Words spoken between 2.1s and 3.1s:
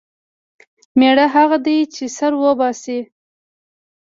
سر وباسي.